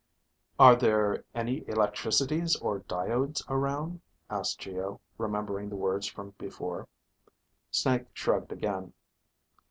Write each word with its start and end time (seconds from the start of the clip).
"Are 0.57 0.75
there 0.75 1.25
any 1.35 1.63
electricities, 1.69 2.55
or 2.55 2.79
diodes 2.79 3.43
around?" 3.47 4.01
asked 4.31 4.59
Geo, 4.61 4.99
remembering 5.19 5.69
the 5.69 5.75
words 5.75 6.07
from 6.07 6.33
before. 6.39 6.87
Snake 7.69 8.07
shrugged 8.11 8.51
again. 8.51 8.93